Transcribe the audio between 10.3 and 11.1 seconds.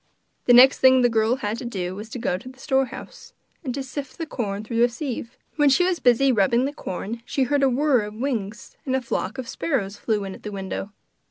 at the window.